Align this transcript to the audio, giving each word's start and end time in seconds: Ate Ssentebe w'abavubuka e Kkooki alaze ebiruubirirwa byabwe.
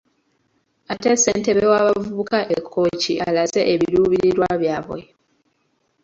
Ate 0.91 1.09
Ssentebe 1.15 1.63
w'abavubuka 1.71 2.37
e 2.55 2.57
Kkooki 2.63 3.13
alaze 3.27 3.61
ebiruubirirwa 3.73 4.47
byabwe. 4.61 4.99